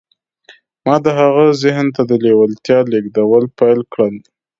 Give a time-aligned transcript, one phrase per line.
[0.85, 4.15] ما د هغه ذهن ته د لېوالتیا لېږدول پیل کړل